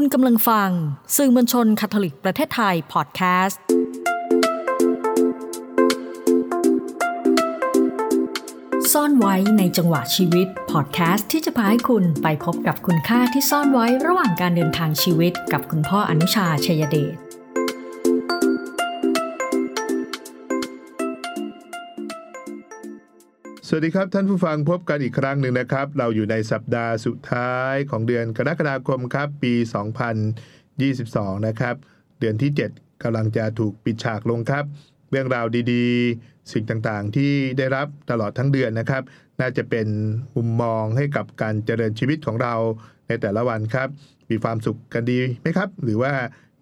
[0.00, 0.70] คุณกำลังฟัง
[1.16, 3.60] สื่อมวลชนคาทอลิกประเทศไทยพอดแคสต์
[8.92, 17.25] ซ่อนไว้ในจังหวะชีวิตพอดแคสต์ที่จะพาให้คุณไปพบกับคุณค่าที่ซ่อนไว้ระหว่างการเดินทางชีวิตกับคุณพ่ออนุชาชัยเดช
[23.68, 29.54] สวัสดีครับท่านผู้ฟังพบกันอีกครั้งหนึ่งนะครับ เราอยู่ในสัปดาห์สุดท้ายของเดือนกรกฎาคมครับปี
[30.50, 31.74] 2022 นะครับ
[32.20, 34.64] เดือนที่ 7กำลังจะถูกปิดฉากลงครับ
[35.10, 39.02] เรื่องราวดีๆ สิ่งต่างๆ ที่ได้รับตลอดทั้งเดือนนะครับ
[39.40, 39.86] น่าจะเป็น
[40.36, 42.54] มุมมองให้กับการเจริญชีวิตของเรา
[43.08, 43.88] ในแต่ละวันครับ
[44.30, 46.12] มีความสุขกันดีไหมครับ หรือว่า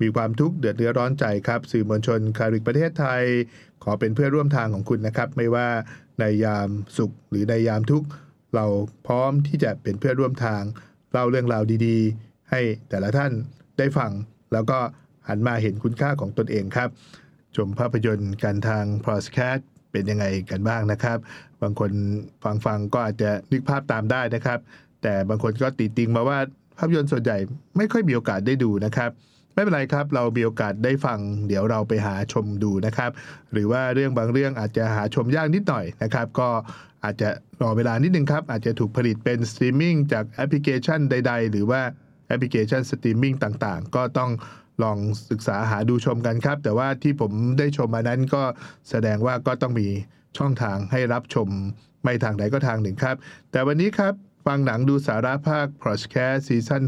[0.02, 3.22] มีความทุกข์เดือดเนื้อร้อนใจครับ สื่อมวลชนคาริกประเทศไทย
[3.84, 5.68] ขอเป็นเพื่อนร่วมทางของคุณนะครับ ไม่ว่า
[6.20, 6.68] ในยาม
[6.98, 8.08] สุขหรือในยามทุกข์
[8.54, 8.66] เรา
[9.06, 10.62] พร้อมที่จะเป็นเพื่อนร่วมทาง
[11.12, 13.32] เล่าเรื่องราวดีๆ ให้แต่ละท่าน
[13.78, 14.10] ได้ฟัง
[14.52, 14.78] แล้วก็
[15.28, 16.88] หันมาเห็นคุณค่าของตนเองครับ
[17.56, 19.56] ชมภาพยนตร์กันทางพอสแคส
[19.92, 21.18] เป็นยังไงกันบ้างนะครับ
[21.62, 21.90] บางคน
[22.44, 24.58] ฟังฟังก็อาจจะนึกภาพตามได้นะครับ
[25.02, 26.38] แต่บางคนก็ติติงมาว่า
[26.78, 27.36] ภาพยนตร์ส่วนใหญ่
[27.76, 29.10] ไม่ค่อยมีโอกาสได้ดูนะครับ
[29.54, 33.10] ไม่เป็นไรครับ เรามีโอกาสได้ฟัง เดี๋ยวเราไปหาชมดูนะครับ
[33.52, 36.48] หรือว่าเรื่องบางเรื่องอาจจะหาชมยากนิดหน่อยนะครับ ก็
[37.04, 37.28] อาจจะ
[37.62, 41.80] รอเวลานิดนึงครับ อาจจะถูกผลิตเป็นสตรีมมิ่งจากแอปพลิเคชันใด ๆ หรือว่า
[42.28, 44.30] แอปพลิเคชันสตรีมมิ่งต่างๆ ก็ต้อง
[44.82, 44.98] ลอง
[45.30, 48.42] ศึกษาหาดูชมกันครับ แต่ว่าที่ผมได้ชมมานั้นก็
[48.90, 49.88] แสดงว่าก็ต้องมี
[50.38, 51.48] ช่องทางให้รับชม
[52.04, 53.16] ไม่ทางใดก็ทางหนึ่งครับ
[53.50, 54.14] แต่วันนี้ครับ
[54.46, 56.84] ฟังหนังดูสาระภาค podcast season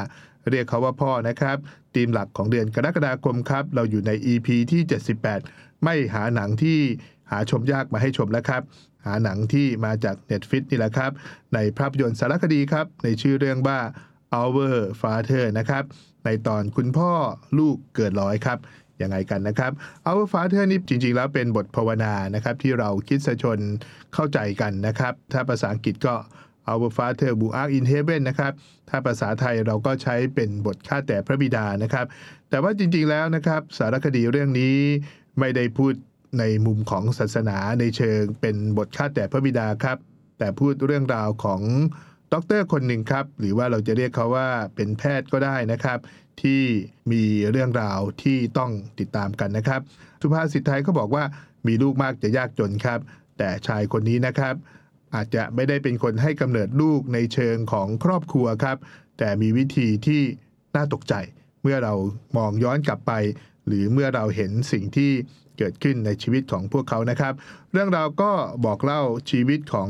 [0.00, 1.56] 5 เรียกเขาว่าพ่อนะครับ
[1.94, 4.80] ธีมหลักของเดือนกรกฎาคมครับ เราอยู่ใน EP ที่
[5.32, 6.78] 78 ไม่หาหนังที่
[7.30, 8.62] หาชมยากมาให้ชมแล้วครับ
[9.06, 11.10] หาหนังที่มาจาก Netflix นี่แหละครับ
[11.54, 13.78] ในภาพยนตร์สารคดีครับ ในชื่อเรื่องว่า
[14.40, 15.84] Our Father นะครับ
[16.24, 17.12] ในตอนคุณพ่อ
[17.58, 18.58] ลูกเกิดร้อยครับ
[19.02, 19.72] ยังไงกันนะครับ
[20.08, 23.58] Our Father นี่จริง ๆ แล้วเป็นบทภาวนานะครับ ที่เราคิดสชน
[24.14, 26.14] เข้าใจกันนะครับ ถ้าภาษาอังกฤษก็
[26.72, 28.52] Our Father who art in heaven นะครับ
[28.88, 32.06] ถ้าภาษาไทยเราก็ใช้เป็นบทข้าแต่พระบิดานะครับ
[32.50, 34.76] แต่ว่าจริงๆแล้วนะครับสารคดีเรื่องนี้
[35.38, 35.94] ไม่ได้พูด
[36.38, 39.98] ในมุมของศาสนาในเชิงเป็นบทข้าแต่พระบิดาครับ
[40.38, 41.60] แต่พูดเรื่องราวของ
[42.32, 45.98] ด็อกเตอร์คนหนึ่งครับ หรือว่าเราจะเรียกเขาว่าเป็นแพทย์ก็ได้นะครับ
[46.42, 46.62] ที่
[47.12, 49.80] มีเรื่องราวที่ต้องติดตามกันนะครับ
[50.20, 51.24] สุภาษิตไทยเขาบอกว่า
[51.66, 53.00] มีลูกมากจะยากจนครับ
[53.38, 54.54] แต่ชายคนนี้นะครับ
[55.14, 58.76] อาจจะไม่ได้เป็นคนให้กำเนิดลูกในเชิงของครอบครัวครับ
[59.18, 60.22] แต่มีวิธีที่
[60.76, 61.14] น่าตกใจ
[61.62, 61.94] เมื่อเรา
[62.36, 63.12] มองย้อนกลับไป
[63.66, 65.10] หรือเมื่อเราเห็นสิ่งที่
[65.58, 67.34] เกิดขึ้นในชีวิตของพวกเขานะครับ
[67.72, 68.32] เรื่องราวก็
[68.64, 69.88] บอกเล่าชีวิตของ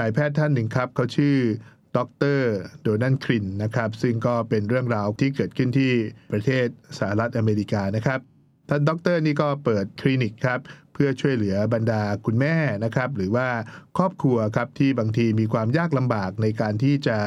[0.00, 1.36] นายแพทย์ท่านหนึ่งครับ เขาชื่อ
[1.96, 1.98] ด
[2.36, 2.40] ร.
[2.82, 5.92] Donald Cline นะครับ ซึ่งก็เป็นเรื่องราวที่เกิดขึ้นที่
[6.32, 6.66] ประเทศ
[6.98, 8.20] สหรัฐอเมริกานะครับ
[8.68, 10.60] ท่านด็อกเตอร์นี่ก็เปิดคลินิกครับ
[11.02, 13.48] เพื่อช่วยเหลือบรรดาคุณแม่นะครับ หรือว่า
[13.98, 17.18] ครอบครัวครับที่บางทีมีความยากลำบากในการที่จะ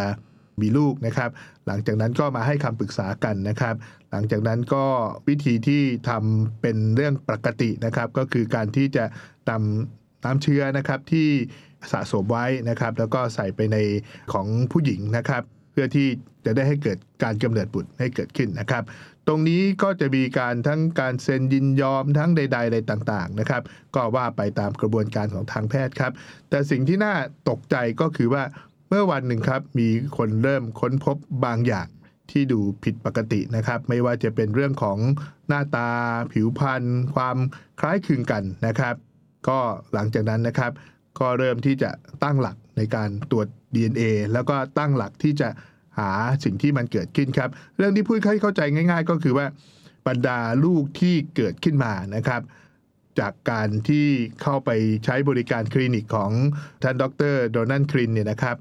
[0.61, 1.29] มีลูกนะครับ
[1.67, 3.75] หลังจากนั้นก็มาให้คำปรึกษากันนะครับ
[4.11, 4.85] หลังจากนั้นก็
[5.27, 9.05] วิธีที่ทำเป็นเรื่องปกตินะครับ ก็คือการที่จะ
[9.49, 11.27] นำน้ำเชื้อนะครับที่
[11.91, 13.77] สะสมไว้นะครับ แล้วก็ใส่ไปใน
[14.33, 16.07] ของผู้หญิงนะครับ เพื่อที่
[16.45, 18.83] จะได้ให้เกิดการกำเนิดบุตรให้เกิดขึ้นนะครับ
[19.27, 23.61] ตรงนี้ก็จะมีการทั้งการเซ็นยินยอมทั้งใดๆอะไรต่างๆนะครับ
[23.95, 26.11] ก็ว่าไปตามกระบวนการของทางแพทย์ครับ
[26.49, 27.15] แต่สิ่งที่น่า
[27.49, 28.43] ตกใจก็คือว่า
[28.89, 31.87] เมื่อวันหนึ่งครับ มีคนเริ่มค้นพบบางอย่าง
[32.31, 34.97] ที่ดูผิดปกตินะครับ ไม่ว่าจะเป็นเรื่องของ
[35.47, 35.89] หน้าตา
[36.33, 36.83] ผิวพรรณ
[37.15, 37.37] ความ
[37.79, 38.95] คล้ายคลึงกันนะครับ
[39.47, 39.59] ก็
[39.93, 40.71] หลังจากนั้นนะครับ
[41.19, 41.91] ก็เริ่มที่จะ
[42.23, 45.49] ตั้งหลักในการตรวจ DNA แล้วก็ตั้งหลักที่จะ
[45.99, 46.11] หา
[46.43, 49.45] สิ่งที่มันเกิดขึ้นครับ เรื่องที่พูดให้เข้าใจง่าย ๆ ก็คือว่า
[50.07, 52.41] บรรดาลูกที่เกิดขึ้นมานะครับ
[53.19, 54.07] จากการที่
[54.41, 54.69] เข้าไป
[55.05, 56.31] ใช้บริการคลินิกของ
[56.83, 58.55] ท่านดรโดนันครินเนี่ยนะครับ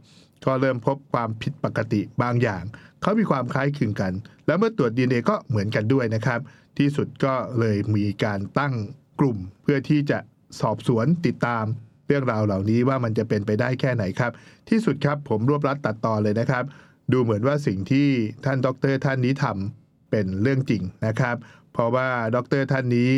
[0.44, 2.62] ก็เริ่มพบความผิดปกติบางอย่าง
[3.03, 4.12] เขามีความคล้ายคลึงกัน
[4.47, 6.40] แล้วเมื่อตรวจ DNA ก็เหมือนกันด้วยนะครับ
[6.78, 8.75] ที่สุดก็เลยมีการตั้ง
[9.20, 10.19] กลุ่ม เพื่อที่จะ
[10.61, 11.64] สอบสวนติดตาม
[12.06, 14.32] เรื่องราวเหล่านี้ว่ามันจะเป็นไปได้แค่ไหนครับ
[14.69, 16.64] ที่สุดครับผมรวบรัดตัดตอนเลยนะครับ
[17.12, 18.08] ดูเหมือนว่าสิ่งที่
[18.44, 21.37] ท่านดรท่านนี้ทำเป็นเรื่องจริงนะครับ
[21.72, 23.12] เพราะว่าดรท่านนี้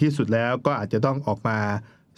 [0.00, 1.58] ที่สุดแล้วก็อาจจะต้องออกมา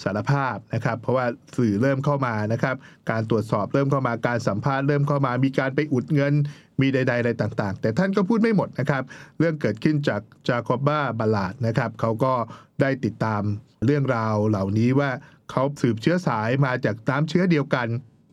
[0.03, 1.27] สารภาพนะครับ เพราะว่า
[1.57, 2.77] สื่อเริ่มเข้ามานะครับ
[3.11, 6.35] การตรวจสอบเริ่มเข้ามาการสัมภาษณ์เริ่มเข้ามา มีการไปอุดเงิน
[6.81, 9.03] มีใดๆอะไรต่างๆ แต่ท่านก็พูดไม่หมดนะครับ
[9.39, 12.33] เรื่องเกิดขึ้นจากจาคอบบ้าบาลาดนะครับเขาก็
[12.81, 13.43] ได้ติดตาม
[13.87, 15.11] เรื่องราวเหล่านี้ว่า
[15.51, 17.87] เขาสืบเชื้อสายมาจากน้ำเชื้อเดียวกัน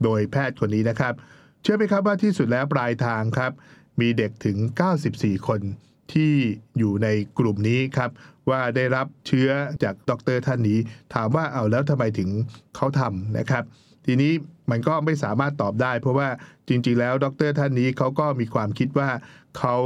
[0.04, 1.14] โดยแพทย์คนนี้นะครับ
[1.62, 3.52] เชื่อไหมครับว่าที่สุดแล้วปลายทางครับ
[4.02, 4.58] มีเด็กถึง
[5.02, 5.62] 94 คน
[6.14, 6.32] ที่
[6.78, 7.08] อยู่ใน
[7.40, 8.10] กลุ่มนี้ครับ
[8.50, 9.50] ว่าได้รับเชื้อ
[9.84, 10.80] จากดรท่านนี้
[11.14, 12.30] ถามว่าเอาแล้วทำไมถึง
[12.76, 13.64] เขาทำนะครับ
[14.06, 14.32] ทีนี้
[14.72, 16.28] มันก็ไม่สามารถตอบได้ เพราะว่า
[16.68, 19.10] จริง ๆ แล้วดรท่านนี้เขาก็มีความคิดว่า
[19.58, 19.78] เขา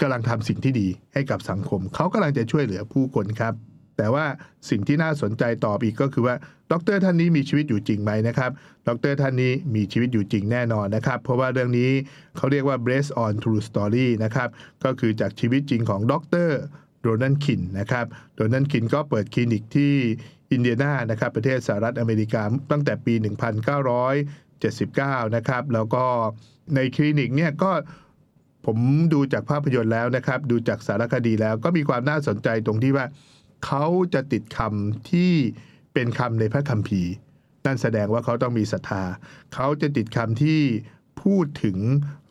[0.00, 3.54] กำลังทำสิ่งที่ดีให้กับสังคม เขากำลังจะช่วยเหลือผู้คนครับ
[3.98, 4.26] แต่ว่า
[4.70, 6.34] สิ่งที่น่าสนใจตอบอีกก็คือว่า
[6.72, 8.50] ดรท่านนี้มีชีวิตอยู่จริงไหมนะครับ
[8.88, 11.90] ดรท่านนี้มีชีวิตอยู่จริงแน่นอนนะครับ เพราะว่าเรื่องนี้
[12.36, 14.48] เขาเรียกว่า based on true story นะครับ
[14.84, 16.14] ก็คือจากชีวิตจริงของด
[16.46, 16.50] ร
[17.02, 19.92] โรนันคินนะครับโรนันคินก็เปิดคลินิกที่
[20.52, 23.14] อินเดียนานะครับประเทศสหรัฐอเมริกาตั้งแต่ปี
[24.04, 26.04] 1979 นะครับ แล้วก็
[26.74, 27.70] ในคลินิกเนี่ยก็
[28.66, 28.78] ผม
[29.14, 33.06] ดูจากภาพยนตร์แล้วนะครับ ดูจากสารคดีแล้วก็มีความน่าสนใจตรงที่ว่า
[33.66, 35.32] เขาจะติดคำที่
[35.94, 37.10] เป็นคำในพระคัมภีร์
[37.66, 39.04] นั่นแสดงว่าเขาต้องมีศรัทธา
[39.54, 40.60] เขาจะติดคำที่
[41.22, 41.78] พูดถึง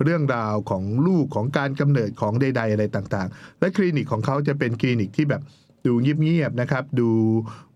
[0.03, 5.41] เรื่องราวของลูกของการกำเนิดของใด ๆ อะไรต่างๆ และคลินิกของเขาจะเป็นคลินิกที่แบบ
[5.87, 7.09] ดูเงียบๆนะครับ ดู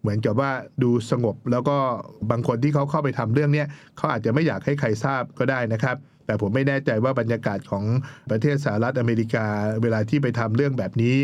[0.01, 0.51] เหมือนกับว่า
[0.83, 1.77] ดูสงบ แล้วก็
[2.31, 3.67] บางคนที่เขาเข้าไปทำเรื่องเนี้ย
[3.97, 7.85] เขาอาจจะไม่อยากให้ใครทราบก็ได้นะครับ แต่ผมไม่แน่ใจว่าบรรยากาศของ
[8.31, 9.45] ประเทศสหรัฐอเมริกา
[9.81, 11.15] เวลาที่ไปทำเรื่องแบบนี้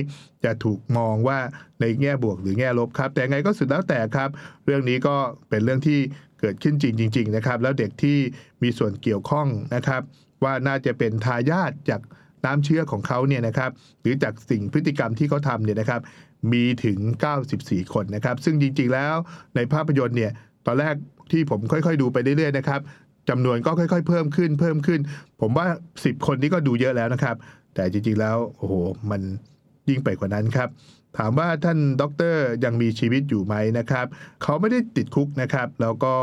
[0.44, 1.40] จะถูกมองว่า
[1.82, 4.30] ในแง่บวกหรือแง่ลบครับ แต่ไงก็สุดแล้วแต่ครับ
[4.66, 5.16] เรื่องนี้ก็
[5.50, 6.00] เป็นเรื่องที่
[6.40, 8.18] เกิดขึ้นจริงจริงๆนะครับ แล้วเด็กที่
[8.64, 10.02] มีส่วนเกี่ยวข้องนะครับ
[10.44, 12.02] ว่าน่าจะเป็นทายาทจาก
[12.46, 16.02] น้ำเชื้อของเขาเนี่ยนะครับหรือจากสิ่งพฤติกรรมที่เขาทำเนี่ยนะครับ
[16.52, 16.98] มีถึง
[17.46, 19.16] 94 คนนะครับ ซึ่งจริง ๆ แล้ว
[19.56, 20.32] ในภาพยนตร์เนี่ย
[20.66, 20.96] ตอนแรก
[21.32, 22.82] ที่ผมค่อย ๆ ดูไปเรื่อย ๆ นะครับ
[23.30, 25.00] จำนวนก็ค่อย ๆ เพิ่มขึ้น เพิ่มขึ้น
[25.42, 25.68] ผมว่า
[25.98, 27.36] 10 คนนี้ก็ดูเยอะแล้วนะครับ
[27.76, 28.74] แต่จริง ๆ แล้ว โอ้โห
[29.12, 29.22] มัน
[29.90, 30.70] ยิ่งไปกว่านั้นครับ
[31.18, 34.06] ถามว่าท่านด็อกเตอร์ยังมีชีวิตอยู่ไหมนะครับ
[34.44, 36.16] เขาไม่ได้ติดคุกนะครับ แล้วก็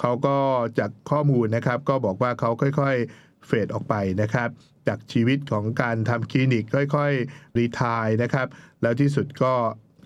[0.00, 0.36] เขาก็
[0.78, 4.48] จากข้อมูลนะครับ ก็บอกว่าเขาค่อย ๆ เฟดออกไปนะครับ
[4.88, 8.46] จากชีวิตของการทำคลินิกค่อย ๆ รีทายนะครับ
[8.82, 9.52] แล้วที่สุดก็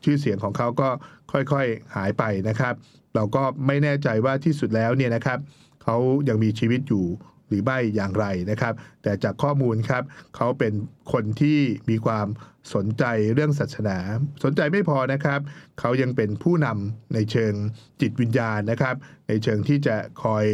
[0.05, 0.89] ชื่อเสียงของเขาก็
[1.33, 2.75] ค่อยๆหายไปนะครับ
[3.15, 5.39] เราก็ไม่แน่ใจว่าที่สุดแล้วเนี่ยนะครับ
[5.85, 5.97] เขา
[6.29, 7.07] ยังมีชีวิตอยู่
[7.49, 10.03] หรือไม่อย่างไรนะครับ แต่จากข้อมูลครับ
[10.37, 10.73] เขาเป็น
[11.13, 11.59] คนที่
[11.91, 12.27] มีความ
[12.75, 13.99] สนใจเรื่องศาสนา
[14.45, 15.41] สนใจไม่พอนะครับ
[15.81, 17.55] เขายังเป็นผู้นำในเชิง
[18.01, 18.95] จิตวิญญาณนะครับ
[19.29, 20.45] ในเชิงที่จะคอย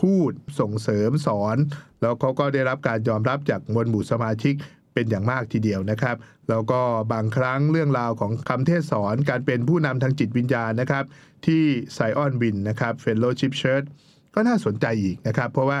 [0.00, 0.30] พูด
[0.60, 1.56] ส่งเสริมสอน
[2.00, 4.54] แล้วเขาก็ได้รับการยอมรับจากมวลหมู่สมาชิก
[4.94, 6.16] เป็นอย่างมากทีเดียวนะครับ
[6.50, 6.80] แล้วก็
[7.12, 11.04] บางครั้งเรื่องราวของคำเทศสอนการเป็นผู้นำทางจิตวิญญาณนะครับ
[11.46, 11.62] ที่
[11.94, 13.88] Zionsville นะครับ Fellowship Church
[14.34, 15.78] ก็น่าสนใจอีกนะครับ เพราะว่า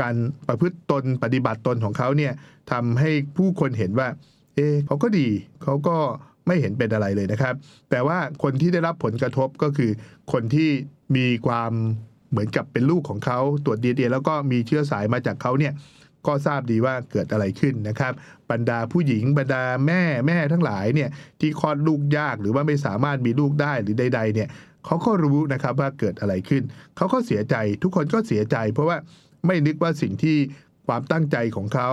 [0.00, 0.14] การ
[0.48, 2.32] ประพฤติตนปฏิบัติตนของเขาเนี่ย
[2.72, 4.08] ทำให้ผู้คนเห็นว่า
[4.54, 5.28] เอ๊เขาก็ดี
[5.62, 5.96] เขาก็
[6.46, 7.54] ไม่เห็นเป็นอะไรเลยนะครับ
[7.90, 9.90] แต่ว่าคนที่ได้รับผลกระทบก็คือ
[10.32, 10.70] คนที่
[11.16, 11.72] มีความ
[12.30, 15.72] เหมือนกับเป็นลูกของเขาตรวจดีเแล้วก็มีเชื้อสายมาจากเขาเนี่ย
[16.26, 18.12] ก็ทราบดีว่าเกิดอะไรขึ้นนะครับ
[18.50, 21.10] บรรดาผู้หญิงบรรดาแม่แม่ทั้งหลายเนี่ย
[21.40, 24.48] ที่คลอดลูกยากหรือว่าไม่สามารถมีลูกได้หรือใด ๆ เนี่ย
[24.86, 26.62] เขาก็รู้นะครับว่าเกิดอะไรขึ้น
[26.96, 28.96] เขาก็เสียใจทุกคนก็เสียใจ เพราะว่า
[29.46, 30.36] ไม่นึกว่าสิ่งที่
[30.86, 31.90] ความตั้งใจของเขา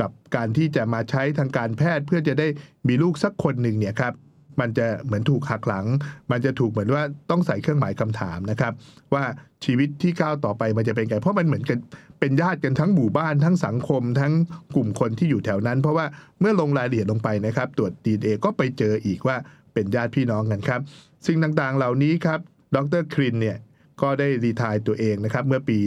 [0.00, 2.48] กับการที่จะมาใช้ทางการแพทย์เพื่อจะได้
[2.88, 4.12] มีลูกสักคนหนึ่งเนี่ยครับ
[4.60, 5.86] มันจะเหมือนถูกหักหลัง
[6.30, 8.72] มันจะถูกเหมือนว่าต้องใส่เครื่องหมายคำถามนะครับ
[9.14, 9.24] ว่า
[9.64, 11.78] ชีวิตที่ก้าวต่อไปมันจะเป็นไงเพราะมันเหมือนกัน
[12.20, 14.32] เป็นญาติกันทั้งหมู่บ้านทั้งสังคม ทั้ง
[14.74, 16.06] กลุ่มคนที่อยู่แถวนั้น เพราะว่า
[16.40, 19.36] เมื่อลงรายละเอียดลงไปนะครับ ตรวจดีเอก็ไปเจออีกว่า
[19.74, 20.80] เป็นญาติพี่น้องกันครับ
[21.26, 22.38] สิ่งต่างๆเหล่านี้ครับ
[22.76, 23.56] ดรครินเนี่ย
[24.02, 25.78] ก็ได้รีทายตัวเองนะครับเมื่อปี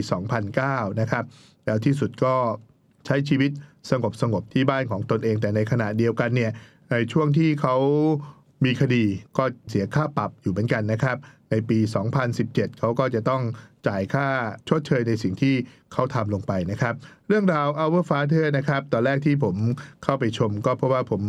[0.45, 1.23] 2009 นะครับ
[1.65, 2.35] แล้วที่สุดก็
[3.05, 3.51] ใช้ชีวิต
[3.91, 6.51] สงบสงบที่บ้านของตนเองแต่ในขณะเดียวกันเนี่ย
[6.91, 7.75] ในช่วงที่เขา
[8.63, 9.03] มีคดี
[9.37, 11.17] ก็เสียค่าปรับอยู่เหมือนกันนะครับ
[11.51, 11.79] ในปี
[12.29, 13.41] 2017 เขาก็จะต้อง
[13.87, 14.27] จ่ายค่า
[14.69, 15.55] ชดเชยในสิ่งที่
[15.93, 16.93] เขาทำลงไปนะครับ
[17.27, 19.55] เรื่องราว Our Father นะครับ ตอนแรกที่ผม
[20.03, 21.21] เข้าไปชมก็เพราะว่าผม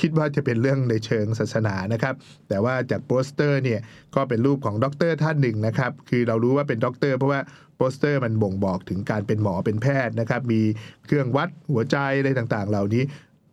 [0.00, 2.14] คิดว่าจะเป็นเรื่องในเชิงศาสนานะครับ
[2.48, 3.80] แต่ว่าจากโปสเตอร์เนี่ย
[4.14, 7.40] ก็เป็นรูปของด็อกเตอร์ท่านหนึ่งนะครับ คือเรารู้ว่าเป็นด็อกเตอร์เพราะว่า
[7.76, 10.60] โปสเตอร์มันบ่งบอกถึงการเป็นหมอเป็นแพทย์นะครับ มี
[11.06, 13.02] เครื่องวัดหัวใจอะไรต่างๆ เหล่านี้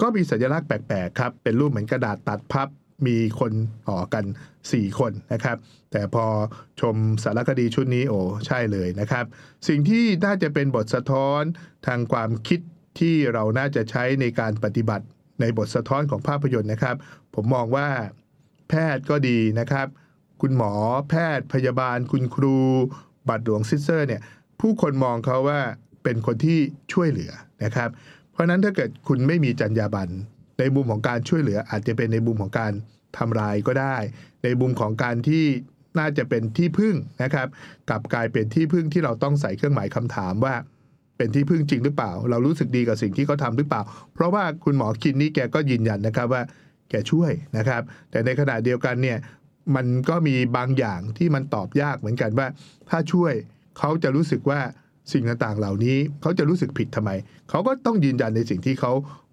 [0.02, 2.68] ก็มีสัญลักษณ์แปลกๆครับ เป็นรูปเหมือนกระดาษตัดพับ
[3.06, 3.52] มีคน
[3.88, 4.26] ห่อกัน
[4.62, 5.58] 4 คนนะครับ
[5.92, 6.26] แต่พอ
[6.82, 9.26] ชมสารคดีชุดนี้โอ้ใช่เลยนะครับ
[9.68, 11.42] สิ่งที่น่าจะเป็นบทสะท้อน
[11.88, 12.60] ทางความคิด
[13.00, 15.06] ที่เราน่าจะใช้ในการปฏิบัติ
[15.42, 16.96] ในบทสะท้อนของภาพยนตร์นะครับ
[17.36, 17.88] ผมมองว่า
[18.70, 19.88] แพทย์ก็ดีนะครับ
[20.42, 20.72] คุณหมอ
[21.10, 22.58] แพทย์พยาบาล คุณครู
[23.30, 24.22] บาทหลวงซิสเตอร์เนี่ย
[24.60, 25.60] ผู้คนมองเขาว่า
[26.04, 26.60] เป็นคนที่
[26.94, 27.32] ช่วยเหลือ
[27.64, 27.90] นะครับ
[28.32, 30.14] เพราะฉะนั้นถ้าเกิดคุณไม่มีจรรยาบรรณ
[30.60, 32.72] ในมุมของการช่วยเหลืออาจจะเป็นในมุมของการ
[33.18, 33.98] ทำลายก็ได้
[34.44, 35.44] ในมุมของการที่
[36.00, 37.48] น่าจะเป็นที่พึ่งนะครับ
[37.90, 40.56] กลับกลายเป็นที่พึ่งที่เราต้องใส่เครื่องหมายคำถามว่า
[41.18, 43.82] เป็นที่พึ่งจริงหรือเปล่า เรารู้สึกดีกับสิ่งที่เขาทาหรือเปล่า
[44.14, 46.42] เพราะว่าคุณหมอคินนี่แกก็ยืนยันนะครับว่า
[46.90, 49.18] แกช่วยนะครับ แต่ในขณะเดียวกันเนี่ย
[49.76, 52.48] มันก็มีบางอย่างที่มันตอบยากเหมือนกันว่า
[52.90, 53.34] ถ้าช่วย
[53.80, 54.60] เขาจะรู้สึกว่า
[55.14, 57.12] สิ่งต่างๆ เหล่านี้เขาจะรู้สึกผิดทำไม
[57.50, 58.92] เขาก็ต้องยืนยันในสิ่งที่เขา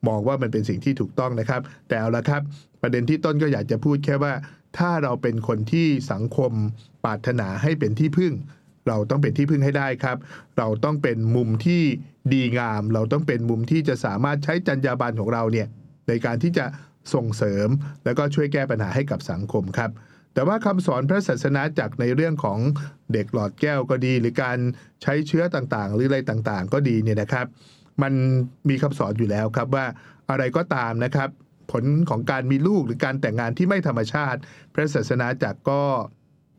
[0.09, 2.43] มองว่ามันเป็นสิ่งที่ถูกต้องนะครับ แต่เอาละครับ
[2.83, 4.33] ประเด็นที่ต้นก็อยากจะพูดแค่ว่า
[4.79, 6.53] ถ้าเราเป็นคนที่สังคม
[7.05, 8.33] ปรารถนาให้เป็นที่พึ่ง
[8.89, 10.17] เราต้องเป็นที่พึ่งให้ได้ครับ
[10.59, 11.83] เราต้องเป็นมุมที่
[12.33, 15.67] ดีงาม เราต้องเป็นมุมที่จะสามารถใช้จรรยาบรรณของเราเนี่ย
[16.09, 16.67] ในการที่จะ
[17.15, 17.69] ส่งเสริม
[18.05, 19.91] แล้วก็ช่วยแก้ปัญหาให้กับสังคมครับ
[20.35, 22.59] แต่ว่าคำสอนพระศาสนาจากในเรื่องของ
[23.13, 24.59] เด็กหลอดแก้วก็ดี หรือการ
[25.03, 27.47] ใช้เชื้อต่างๆ หรืออะไรต่างๆ ก็ดีเนี่ยนะครับ
[28.03, 28.13] มัน
[28.69, 29.87] มีคำสอนอยู่แล้วครับว่า
[30.31, 31.29] อะไรก็ตามนะครับ
[31.73, 34.41] ผลของการมีลูกหรือการแต่งงานที่ไม่ธรรมชาติ
[34.73, 35.83] พระศาสนาจากรก็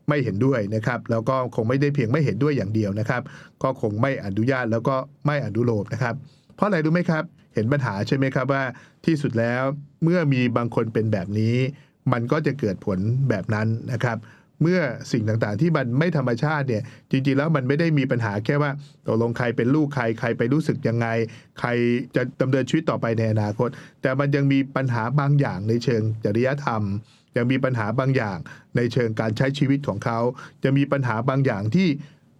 [0.08, 3.22] ไม่เห็นด้วยนะครับ แล้วก็คงไม่ได้เพียงไม่เห็นด้วยอย่างเดียวนะครับ
[3.62, 6.14] ก็คงไม่อนุญาตแล้วก็ไม่อนุโลมนะครับ
[6.54, 7.24] เพราะอะไรรู้ไหมครับ
[7.54, 8.62] เห็นปัญหาใช่ไหมครับว่า
[9.06, 9.62] ที่สุดแล้ว
[10.02, 11.56] เมื่อมีบางคนเป็นแบบนี้
[12.12, 14.16] มันก็จะเกิดผลแบบนั้นนะครับ
[14.62, 14.80] เมื่อ
[15.12, 18.70] สิ่งต่างๆ ที่มันไม่ธรรมชาติเนี่ยจริงๆแล้วมันไม่ได้มีปัญหาแค่ว่า
[19.06, 21.06] ตกลงใครเป็นลูกใครใครไปรู้สึกยังไง
[21.60, 21.68] ใคร
[22.16, 23.68] จะดำเนินชีวิตต่อไปในอนาคต
[24.02, 26.82] แต่มันยังมีปัญหาบางอย่างในเชิงจริยธรรม
[27.36, 28.38] ยังมีปัญหาบางอย่าง
[28.76, 30.18] ในเชิงการใช้ชีวิตของเขา
[30.64, 31.88] จะมีปัญหาบางอย่างที่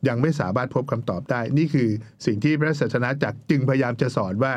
[0.08, 1.88] ยังไม่สามารถพบคำตอบได้ นี่คือ
[2.26, 4.52] สิ่งที่พระศาสนาจักรจึงพยายามจะสอนว่า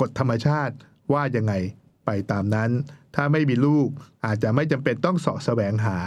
[0.00, 0.74] กฎธรรมชาติ
[1.12, 1.52] ว่ายังไง
[2.06, 2.70] ไปตามนั้น
[3.14, 3.88] ถ้าไม่มีลูก
[4.26, 5.98] อาจจะไม่จำเป็นต้องเสาะแสวงหา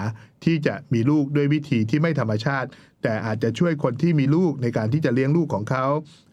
[0.45, 2.69] ที่จะมีลูกด้วยวิธีที่ไม่ธรรมชาติ
[3.03, 5.85] แต่อาจจะช่วยคนที่มีลูกในการที่จะเลี้ยงลูกของเขา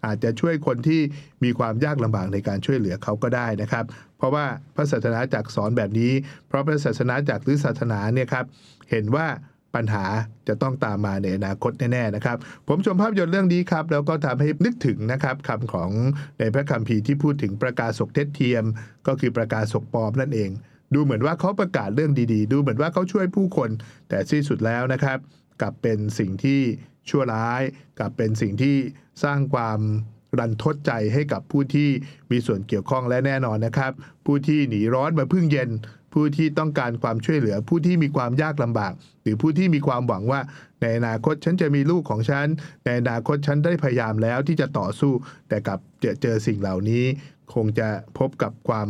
[0.07, 1.01] อาจจะช่วยคนที่
[1.45, 3.85] มีความยากลำบากในการช่วยเหลือเขาก็ได้นะครับ
[4.19, 6.13] เพราะว่าพระศาสนาจักสอนแบบนี้
[6.49, 8.45] เพราะพระศาสนาจักหรือศาสนาเนี่ยครับ
[8.91, 9.27] เห็นว่า
[9.77, 10.05] ปัญหา
[10.49, 12.37] จะต้องตามมาในอนาคตแน่ๆนะครับ
[12.69, 15.91] ผมชมภาพยนตร์เรื่องนี้ครับ แล้วก็ทำให้นึกถึงนะครับคำของ
[16.39, 18.65] ในพระคัมภีร์ที่พูดถึงประกาศกเท็จเทียม
[19.07, 20.51] ก็คือประกาศกปลอมนั่นเอง
[20.95, 23.71] ดูเหมือนว่าเขาประกาศเรื่องดีๆ ดูเหมือนว่าเขาช่วยผู้คน
[24.09, 25.19] แต่ที่สุดแล้วนะครับ
[25.61, 26.61] กลับเป็นสิ่งที่
[27.09, 27.63] ชั่วร้าย
[27.99, 28.77] กลับเป็นสิ่งที่
[29.25, 29.81] สร้างความ
[30.39, 31.89] รันทดใจให้กับผู้ที่
[32.31, 33.93] มีส่วนเกี่ยวข้องและแน่นอนนะครับ
[34.27, 35.71] ผู้ที่หนีร้อนมาพึ่งเย็น
[36.19, 38.93] ผู้ที่ต้องการความช่วยเหลือ ผู้ที่มีความยากลำบาก
[39.23, 40.41] หรือผู้ที่มีความหวังว่า
[40.81, 42.47] ในอนาคตฉันจะมีลูกของฉัน
[42.85, 45.13] ในอนาคตฉันได้พยายามแล้วที่จะต่อสู้
[45.49, 47.05] แต่กับเจอเจอสิ่งเหล่านี้
[47.55, 48.89] คงจะพบกับความ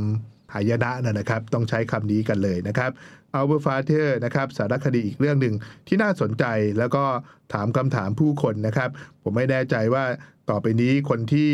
[0.54, 2.90] หายนะนะครับ ต้องใช้คำนี้กันเลยนะครับ
[3.38, 5.54] a l b e r f a t h e r นะครับสารคดีอีกเรื่องหนึ่ง
[5.88, 6.45] ที่น่าสนใจ
[6.78, 7.04] แล้วก็
[7.52, 8.90] ถามคำถามผู้คนนะครับ
[9.23, 10.04] ผมไม่แน่ใจว่า
[10.50, 11.50] ต่อไปนี้คนที่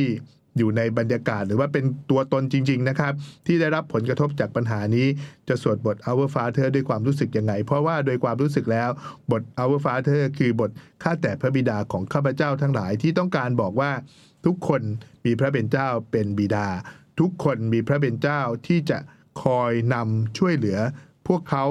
[0.59, 3.13] อยู่ในบรรยากาศหรือว่าเป็นตัวตนจริง ๆ นะครับ
[3.47, 5.07] ที่ได้รับผลกระทบจากปัญหานี้
[5.49, 8.91] จะสวดบท Our Father ด้วยความรู้สึกยังไง เพราะว่าโดยความรู้สึกแล้ว
[9.31, 10.71] บท Our Father คือบท
[11.03, 13.91] ข้าแต่พระบิดาของข้าพเจ้าทั้งหลายที่ต้องการบอกว่า
[14.47, 14.83] ทุกคน
[15.25, 16.69] มีพระเป็นเจ้าเป็นบิดา
[17.21, 18.99] ทุกคนมีพระเป็นเจ้าที่จะ
[19.43, 20.79] คอยนำช่วยเหลือ
[21.29, 21.65] พวกเขา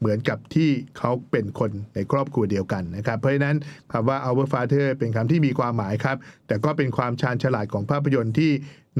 [0.00, 3.56] เหมือนกับที่เขาเป็นคนในครอบครัวเดียวกันนะครับ เพราะฉะนั้น
[3.92, 6.16] คำว่า our father เป็นคำที่มีความหมายครับ
[6.46, 8.50] แต่ก็เป็นความชาญฉลาดของภาพยนตร์ที่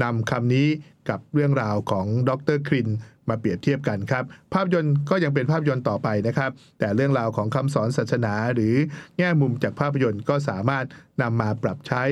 [0.03, 0.67] นำคำนี้
[1.09, 2.89] กับเรื่องราวของดรคริน
[3.29, 8.73] มาเปรียบเทียบกันครับ ภาพยนตร์ก็ยังเป็นภาพยนตร์ต่อไปนะครับ แต่เรื่องราวของคำสอนศาสนาหรือ
[9.17, 10.85] แง่มุมจากภาพยนตร์ก็สามารถ
[11.21, 12.03] นำมาปรับใช้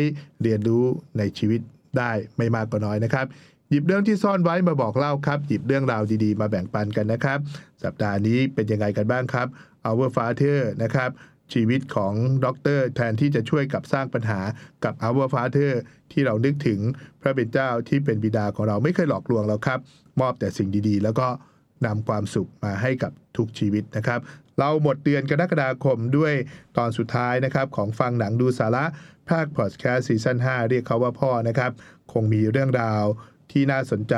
[0.44, 0.84] เรียนรู้
[1.18, 1.62] ในชีวิต
[1.98, 3.26] ได้ไม่มากก็น้อยนะครับ
[3.72, 7.40] หยิบเรื่องที่ซ่อนไว้มาบอกเล่าครับ หยิบเรื่องราวดีๆ มาแบ่งปันกันนะครับ
[7.84, 9.48] สัปดาห์นี้เป็นยังไงกันบ้างครับ
[9.90, 11.10] Our Father นะครับ
[11.54, 12.14] ชีวิตของ
[12.46, 14.40] ด็อกเตอร์แทนที่จะช่วยกลับสร้างปัญหา
[14.84, 15.72] กับ Our Father
[16.12, 16.80] ที่เรานึกถึง
[17.22, 19.80] พระเป็นเจ้าที่เป็นบิดาของเราไม่เคยหลอกลวงเราครับ
[20.22, 21.28] มอบแต่สิ่งดีๆ แล้วก็
[21.86, 24.20] นำความสุขมาให้กับทุกชีวิตนะครับ
[24.60, 26.34] เราหมดเดือนกรกฎาคมด้วย
[26.78, 28.86] ตอนสุดท้ายนะครับ ของฟังหนังดูสาระ
[29.30, 31.72] ภาคพอดแคสต์ซีซั่น5เรียกเขาว่าพ่อนะครับ
[32.14, 33.04] คงมีเรื่องราว
[33.52, 34.16] ที่น่าสนใจ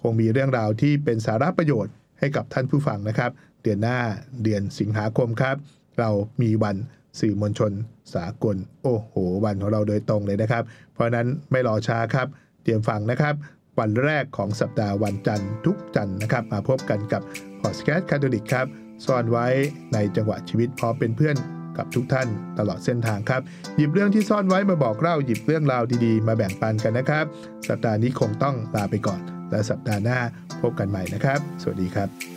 [0.00, 3.30] คงมีเรื่องราวที่เป็นสาระประโยชน์ให้กับท่านผู้ฟังนะครับ
[3.62, 3.98] เดือนหน้า
[4.42, 5.56] เดือนสิงหาคมครับ
[5.98, 6.10] เรา
[6.42, 6.76] มีวัน
[7.20, 7.72] สื่อมวลชน
[8.14, 12.26] สากล โอ้โห วันของเราโดยตรงเลยนะครับ เพราะนั้นไม่รอช้าครับ
[12.62, 13.34] เตรียมฟังนะครับ
[13.78, 17.22] วันแรกของสัปดาห์วันจันทร์ทุกจันทร์นะครับ มาพบกันกับ
[17.60, 18.66] พอดแคสต์คาทอลิกครับ
[19.06, 19.46] ซ่อนไว้
[19.92, 21.36] ในจังหวะชีวิตพอเป็นเพื่อน
[21.78, 22.28] กับทุกท่าน
[22.58, 23.42] ตลอดเส้นทางครับ
[23.76, 27.24] หยิบเรื่องที่ซ่อนไว้มาบอกเล่าหยิบเรื่องราวดีๆ มาแบ่งปันกันนะครับ
[27.68, 30.18] สัปดาห์นี้คงต้องลาไปก่อน และสัปดาห์หน้า
[30.62, 32.33] พบกันใหม่นะครับ สวัสดีครับ